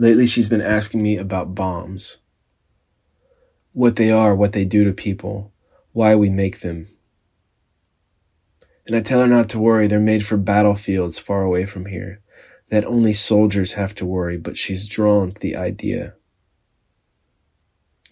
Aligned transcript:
Lately, 0.00 0.26
she's 0.28 0.48
been 0.48 0.60
asking 0.60 1.02
me 1.02 1.16
about 1.16 1.56
bombs. 1.56 2.18
What 3.72 3.96
they 3.96 4.12
are, 4.12 4.32
what 4.32 4.52
they 4.52 4.64
do 4.64 4.84
to 4.84 4.92
people, 4.92 5.52
why 5.90 6.14
we 6.14 6.30
make 6.30 6.60
them. 6.60 6.86
And 8.86 8.94
I 8.94 9.00
tell 9.00 9.20
her 9.20 9.26
not 9.26 9.48
to 9.50 9.58
worry, 9.58 9.88
they're 9.88 9.98
made 9.98 10.24
for 10.24 10.36
battlefields 10.36 11.18
far 11.18 11.42
away 11.42 11.66
from 11.66 11.86
here, 11.86 12.20
that 12.70 12.84
only 12.84 13.12
soldiers 13.12 13.72
have 13.72 13.92
to 13.96 14.06
worry, 14.06 14.38
but 14.38 14.56
she's 14.56 14.88
drawn 14.88 15.32
to 15.32 15.40
the 15.40 15.56
idea. 15.56 16.14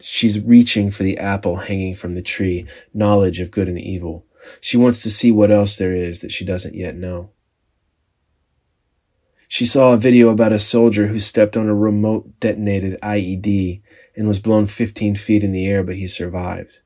She's 0.01 0.41
reaching 0.41 0.91
for 0.91 1.05
the 1.05 1.17
apple 1.19 1.55
hanging 1.55 1.95
from 1.95 2.17
the 2.17 2.21
tree, 2.21 2.67
knowledge 2.93 3.39
of 3.39 3.53
good 3.53 3.69
and 3.69 3.79
evil. 3.79 4.27
She 4.61 4.77
wants 4.77 5.05
to 5.05 5.11
see 5.11 5.31
what 5.31 5.53
else 5.53 5.77
there 5.77 5.95
is 5.95 6.21
that 6.21 6.33
she 6.33 6.45
doesn't 6.45 6.75
yet 6.75 6.97
know. 6.97 7.31
She 9.49 9.65
saw 9.65 9.93
a 9.93 9.99
video 9.99 10.31
about 10.31 10.53
a 10.53 10.59
soldier 10.59 11.07
who 11.07 11.19
stepped 11.19 11.57
on 11.57 11.69
a 11.69 11.75
remote 11.75 12.41
detonated 12.41 13.01
IED 13.01 13.81
and 14.17 14.27
was 14.27 14.41
blown 14.41 14.67
15 14.67 15.15
feet 15.15 15.43
in 15.43 15.53
the 15.53 15.67
air, 15.67 15.83
but 15.85 15.97
he 15.97 16.09
survived. 16.09 16.81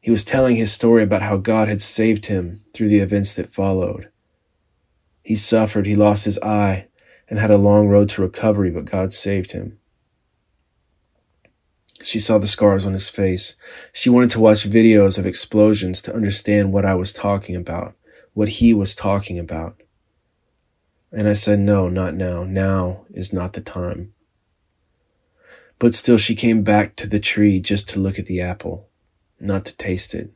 He 0.00 0.10
was 0.10 0.24
telling 0.24 0.56
his 0.56 0.72
story 0.72 1.02
about 1.02 1.22
how 1.22 1.36
God 1.36 1.68
had 1.68 1.82
saved 1.82 2.26
him 2.26 2.64
through 2.74 2.88
the 2.88 2.98
events 2.98 3.32
that 3.34 3.52
followed. 3.52 4.10
He 5.22 5.34
suffered, 5.34 5.86
he 5.86 5.94
lost 5.94 6.24
his 6.24 6.38
eye, 6.40 6.88
and 7.28 7.38
had 7.38 7.50
a 7.50 7.58
long 7.58 7.88
road 7.88 8.08
to 8.10 8.22
recovery, 8.22 8.70
but 8.70 8.86
God 8.86 9.12
saved 9.12 9.52
him. 9.52 9.78
She 12.02 12.18
saw 12.18 12.38
the 12.38 12.48
scars 12.48 12.86
on 12.86 12.94
his 12.94 13.10
face. 13.10 13.56
She 13.92 14.08
wanted 14.08 14.30
to 14.30 14.40
watch 14.40 14.68
videos 14.68 15.18
of 15.18 15.26
explosions 15.26 16.00
to 16.02 16.14
understand 16.14 16.72
what 16.72 16.86
I 16.86 16.94
was 16.94 17.12
talking 17.12 17.54
about, 17.54 17.94
what 18.32 18.48
he 18.48 18.72
was 18.72 18.94
talking 18.94 19.38
about. 19.38 19.79
And 21.12 21.28
I 21.28 21.32
said, 21.32 21.58
no, 21.58 21.88
not 21.88 22.14
now. 22.14 22.44
Now 22.44 23.04
is 23.10 23.32
not 23.32 23.54
the 23.54 23.60
time. 23.60 24.14
But 25.78 25.94
still, 25.94 26.18
she 26.18 26.34
came 26.34 26.62
back 26.62 26.94
to 26.96 27.06
the 27.06 27.18
tree 27.18 27.58
just 27.58 27.88
to 27.90 28.00
look 28.00 28.18
at 28.18 28.26
the 28.26 28.40
apple, 28.40 28.88
not 29.40 29.64
to 29.64 29.76
taste 29.76 30.14
it. 30.14 30.30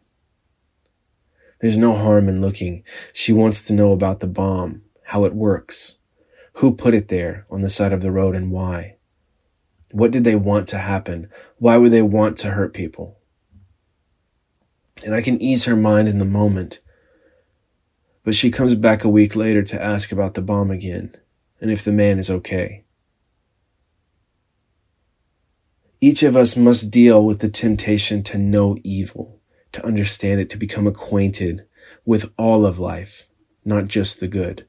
There's 1.61 1.79
no 1.79 1.97
harm 1.97 2.29
in 2.29 2.41
looking. 2.41 2.83
She 3.13 3.33
wants 3.33 3.67
to 3.67 3.73
know 3.73 3.93
about 3.93 4.21
the 4.21 4.27
bomb, 4.27 4.83
how 5.05 5.25
it 5.25 5.35
works, 5.35 5.99
who 6.55 6.75
put 6.75 6.95
it 6.95 7.09
there 7.09 7.47
on 7.51 7.61
the 7.61 7.71
side 7.71 7.93
of 7.93 8.01
the 8.01 8.11
road 8.11 8.35
and 8.35 8.51
why. 8.51 8.97
What 9.93 10.11
did 10.11 10.25
they 10.25 10.35
want 10.35 10.67
to 10.69 10.79
happen? 10.79 11.31
Why 11.59 11.77
would 11.77 11.93
they 11.93 12.03
want 12.03 12.37
to 12.39 12.51
hurt 12.51 12.75
people? 12.75 13.19
And 15.05 15.15
I 15.15 15.23
can 15.23 15.41
ease 15.41 15.67
her 15.67 15.77
mind 15.77 16.09
in 16.09 16.19
the 16.19 16.25
moment 16.25 16.81
but 18.25 18.35
she 18.35 18.51
comes 18.51 18.75
back 18.75 19.05
a 19.05 19.09
week 19.09 19.37
later 19.37 19.63
to 19.63 19.83
ask 19.83 20.11
about 20.11 20.35
the 20.35 20.43
bomb 20.43 20.71
again 20.71 21.15
and 21.61 21.71
if 21.71 21.85
the 21.85 21.93
man 21.93 22.19
is 22.19 22.31
okay. 22.31 22.85
Each 26.01 26.23
of 26.23 26.37
us 26.37 26.57
must 26.57 26.91
deal 26.91 27.25
with 27.25 27.39
the 27.39 27.49
temptation 27.49 28.23
to 28.25 28.39
know 28.39 28.77
evil, 28.83 29.41
to 29.73 29.85
understand 29.85 30.41
it, 30.41 30.51
to 30.51 30.59
become 30.59 30.87
acquainted 30.87 31.65
with 32.05 32.31
all 32.37 32.67
of 32.67 32.79
life, 32.79 33.29
not 33.65 33.89
just 33.89 34.21
the 34.21 34.29
good. 34.29 34.67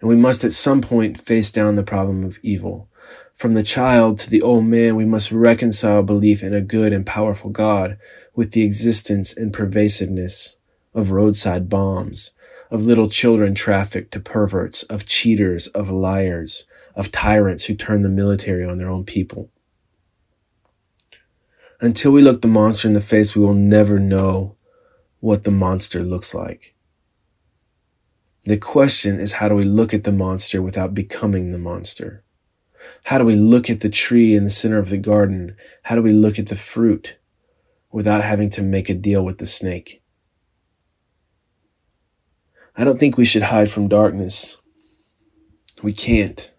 And 0.00 0.08
we 0.08 0.16
must 0.16 0.44
at 0.44 0.52
some 0.52 0.80
point 0.80 1.20
face 1.20 1.50
down 1.50 1.76
the 1.76 1.82
problem 1.82 2.24
of 2.24 2.38
evil. 2.42 2.88
From 3.34 3.54
the 3.54 3.62
child 3.62 4.18
to 4.18 4.30
the 4.30 4.42
old 4.42 4.64
man, 4.66 4.94
we 4.94 5.04
must 5.04 5.32
reconcile 5.32 6.02
belief 6.02 6.42
in 6.42 6.54
a 6.54 6.60
good 6.60 6.92
and 6.92 7.04
powerful 7.04 7.50
God 7.50 7.98
with 8.34 8.52
the 8.52 8.62
existence 8.62 9.36
and 9.36 9.52
pervasiveness 9.52 10.56
of 10.94 11.10
roadside 11.10 11.68
bombs, 11.68 12.30
of 12.70 12.84
little 12.84 13.08
children 13.08 13.54
trafficked 13.54 14.12
to 14.12 14.20
perverts, 14.20 14.82
of 14.84 15.06
cheaters, 15.06 15.66
of 15.68 15.90
liars, 15.90 16.66
of 16.94 17.12
tyrants 17.12 17.64
who 17.64 17.74
turn 17.74 18.02
the 18.02 18.08
military 18.08 18.64
on 18.64 18.78
their 18.78 18.88
own 18.88 19.04
people. 19.04 19.50
Until 21.80 22.12
we 22.12 22.22
look 22.22 22.40
the 22.40 22.48
monster 22.48 22.88
in 22.88 22.94
the 22.94 23.00
face, 23.00 23.34
we 23.34 23.44
will 23.44 23.54
never 23.54 23.98
know 23.98 24.56
what 25.20 25.44
the 25.44 25.50
monster 25.50 26.02
looks 26.02 26.34
like. 26.34 26.74
The 28.44 28.56
question 28.56 29.18
is 29.18 29.34
how 29.34 29.48
do 29.48 29.54
we 29.54 29.64
look 29.64 29.94
at 29.94 30.04
the 30.04 30.12
monster 30.12 30.60
without 30.60 30.94
becoming 30.94 31.50
the 31.50 31.58
monster? 31.58 32.22
How 33.04 33.18
do 33.18 33.24
we 33.24 33.34
look 33.34 33.70
at 33.70 33.80
the 33.80 33.88
tree 33.88 34.34
in 34.34 34.44
the 34.44 34.50
center 34.50 34.78
of 34.78 34.90
the 34.90 34.98
garden? 34.98 35.56
How 35.84 35.94
do 35.94 36.02
we 36.02 36.12
look 36.12 36.38
at 36.38 36.46
the 36.46 36.56
fruit 36.56 37.16
without 37.90 38.22
having 38.22 38.50
to 38.50 38.62
make 38.62 38.90
a 38.90 38.94
deal 38.94 39.24
with 39.24 39.38
the 39.38 39.46
snake? 39.46 40.02
I 42.76 42.84
don't 42.84 42.98
think 42.98 43.16
we 43.16 43.24
should 43.24 43.44
hide 43.44 43.70
from 43.70 43.88
darkness. 43.88 44.56
We 45.82 45.92
can't. 45.92 46.50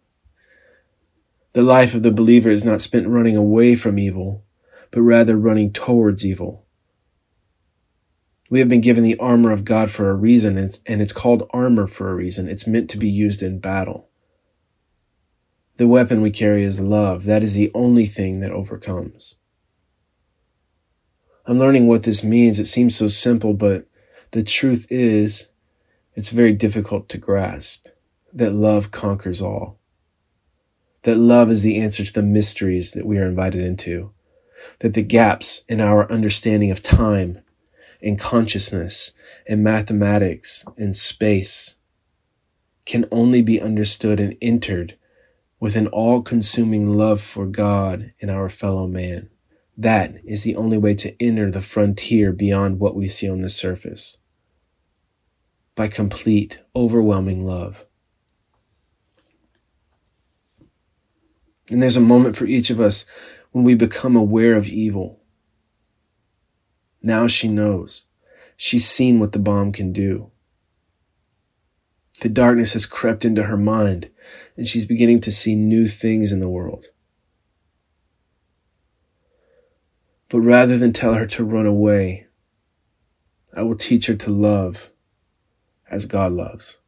The 1.54 1.62
life 1.62 1.94
of 1.94 2.04
the 2.04 2.12
believer 2.12 2.50
is 2.50 2.64
not 2.64 2.82
spent 2.82 3.08
running 3.08 3.36
away 3.36 3.76
from 3.76 4.00
evil, 4.00 4.44
but 4.92 5.02
rather 5.02 5.38
running 5.38 5.72
towards 5.72 6.26
evil. 6.26 6.66
We 8.50 8.60
have 8.60 8.70
been 8.70 8.82
given 8.82 9.04
the 9.04 9.18
armor 9.20 9.52
of 9.52 9.66
God 9.66 9.90
for 9.90 10.10
a 10.10 10.16
reason, 10.16 10.58
and 10.58 11.02
it's 11.02 11.14
called 11.14 11.50
armor 11.52 11.88
for 11.88 12.10
a 12.10 12.16
reason. 12.16 12.48
It's 12.48 12.68
meant 12.68 12.90
to 12.92 12.98
be 12.98 13.10
used 13.10 13.42
in 13.42 13.60
battle. 13.60 14.10
The 15.78 15.88
weapon 15.88 16.22
we 16.22 16.32
carry 16.32 16.64
is 16.64 16.80
love. 16.80 17.26
That 17.26 17.44
is 17.44 17.56
the 17.56 17.72
only 17.74 18.06
thing 18.06 18.40
that 18.40 18.52
overcomes. 18.52 19.36
I'm 21.46 21.60
learning 21.60 21.88
what 21.88 22.04
this 22.04 22.24
means. 22.24 22.60
It 22.60 22.66
seems 22.66 22.96
so 22.96 23.08
simple, 23.08 23.54
but 23.54 23.86
the 24.32 24.44
truth 24.44 24.88
is 24.90 25.50
it's 26.16 26.30
very 26.30 26.54
difficult 26.54 27.10
to 27.10 27.18
grasp 27.18 27.88
that 28.34 28.52
love 28.52 28.90
conquers 28.92 29.42
all. 29.42 29.80
That 31.04 31.18
love 31.18 31.50
is 31.52 31.62
the 31.62 31.78
answer 31.78 32.04
to 32.04 32.14
the 32.14 32.24
mysteries 32.24 32.94
that 32.94 33.06
we 33.06 33.18
are 33.20 33.28
invited 33.28 33.62
into. 33.62 34.12
That 34.80 34.94
the 34.94 35.04
gaps 35.04 35.64
in 35.68 35.82
our 35.82 36.10
understanding 36.12 36.72
of 36.72 36.82
time 36.82 37.40
and 38.02 38.18
consciousness 38.18 39.12
and 39.48 39.64
mathematics 39.64 40.66
and 40.78 40.96
space 40.96 41.76
can 42.86 43.06
only 43.12 43.42
be 43.42 43.62
understood 43.62 44.20
and 44.20 44.38
entered 44.42 44.98
with 45.60 45.76
an 45.76 45.88
all 45.88 46.22
consuming 46.22 46.98
love 46.98 47.22
for 47.22 47.46
God 47.46 48.14
and 48.22 48.32
our 48.32 48.50
fellow 48.50 48.88
man. 48.88 49.30
That 49.78 50.16
is 50.24 50.44
the 50.44 50.56
only 50.56 50.78
way 50.78 50.94
to 50.96 51.22
enter 51.22 51.52
the 51.52 51.62
frontier 51.62 52.32
beyond 52.32 52.80
what 52.80 52.96
we 52.96 53.10
see 53.10 53.30
on 53.30 53.42
the 53.42 53.50
surface 53.50 54.18
by 55.76 55.90
complete, 55.90 56.62
overwhelming 56.76 57.46
love. 57.46 57.86
And 61.70 61.82
there's 61.82 61.98
a 61.98 62.02
moment 62.02 62.38
for 62.38 62.46
each 62.46 62.70
of 62.70 62.80
us 62.80 63.06
when 63.52 63.64
we 63.64 63.76
become 63.76 64.16
aware 64.16 64.56
of 64.56 64.68
evil. 64.68 65.22
Now 67.02 67.28
she 67.28 67.48
knows. 67.48 68.06
She's 68.56 68.88
seen 68.88 69.20
what 69.20 69.34
the 69.34 69.40
bomb 69.40 69.72
can 69.72 69.92
do. 69.92 70.32
The 72.22 72.30
darkness 72.30 72.74
has 72.74 72.86
crept 72.86 73.26
into 73.26 73.44
her 73.44 73.58
mind, 73.58 74.10
and 74.56 74.68
she's 74.68 74.86
beginning 74.86 75.20
to 75.22 75.32
see 75.32 75.56
new 75.56 75.86
things 75.86 76.32
in 76.32 76.40
the 76.40 76.50
world. 76.50 76.88
But 80.30 80.40
rather 80.40 80.78
than 80.78 80.94
tell 80.94 81.16
her 81.16 81.26
to 81.28 81.44
run 81.44 81.66
away, 81.66 82.28
I 83.56 83.64
will 83.64 83.76
teach 83.76 84.08
her 84.08 84.16
to 84.16 84.32
love 84.32 84.92
as 85.96 86.06
God 86.06 86.34
loves. 86.34 86.80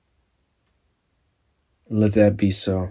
Let 1.89 2.13
that 2.13 2.37
be 2.37 2.51
so. 2.51 2.89